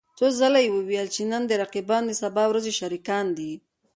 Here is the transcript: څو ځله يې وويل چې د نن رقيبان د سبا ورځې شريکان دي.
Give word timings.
څو 0.17 0.25
ځله 0.39 0.59
يې 0.63 0.73
وويل 0.77 1.07
چې 1.15 1.21
د 1.23 1.27
نن 1.31 1.43
رقيبان 1.63 2.01
د 2.07 2.11
سبا 2.21 2.43
ورځې 2.47 2.73
شريکان 2.79 3.25
دي. 3.37 3.51